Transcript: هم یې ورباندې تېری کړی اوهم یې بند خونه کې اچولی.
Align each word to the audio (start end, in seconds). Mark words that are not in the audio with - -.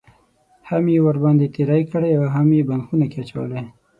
هم 0.69 0.83
یې 0.93 0.99
ورباندې 1.07 1.47
تېری 1.55 1.81
کړی 1.91 2.11
اوهم 2.19 2.47
یې 2.57 2.67
بند 2.69 2.83
خونه 2.87 3.05
کې 3.11 3.17
اچولی. 3.21 3.63